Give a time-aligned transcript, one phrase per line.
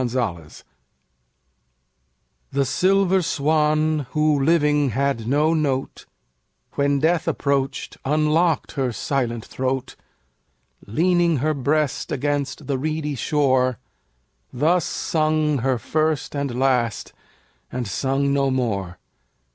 [0.03, 0.63] 6 Autoplay
[2.51, 6.07] The silver swan, who living had no note,
[6.73, 9.95] When death approach'd, unlock'd her silent throat;
[10.87, 13.77] Leaning her breast against the reedy shore,
[14.51, 17.13] Thus sung her first and last,
[17.71, 18.97] and sung no more.